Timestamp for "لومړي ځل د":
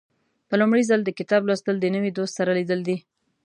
0.61-1.09